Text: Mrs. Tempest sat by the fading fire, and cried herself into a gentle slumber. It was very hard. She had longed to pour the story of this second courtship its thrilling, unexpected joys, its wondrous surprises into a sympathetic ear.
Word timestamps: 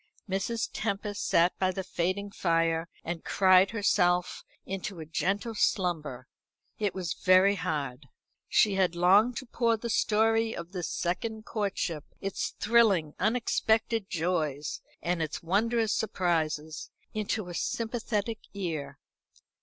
Mrs. 0.27 0.67
Tempest 0.73 1.27
sat 1.27 1.55
by 1.59 1.69
the 1.71 1.83
fading 1.83 2.31
fire, 2.31 2.89
and 3.03 3.23
cried 3.23 3.69
herself 3.69 4.43
into 4.65 4.99
a 4.99 5.05
gentle 5.05 5.53
slumber. 5.53 6.27
It 6.79 6.95
was 6.95 7.13
very 7.13 7.53
hard. 7.53 8.07
She 8.49 8.73
had 8.73 8.95
longed 8.95 9.37
to 9.37 9.45
pour 9.45 9.77
the 9.77 9.91
story 9.91 10.55
of 10.55 10.71
this 10.71 10.89
second 10.89 11.45
courtship 11.45 12.03
its 12.19 12.55
thrilling, 12.59 13.13
unexpected 13.19 14.09
joys, 14.09 14.81
its 15.03 15.43
wondrous 15.43 15.93
surprises 15.93 16.89
into 17.13 17.47
a 17.49 17.53
sympathetic 17.53 18.39
ear. 18.55 18.97